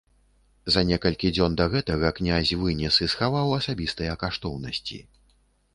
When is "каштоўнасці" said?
4.27-4.99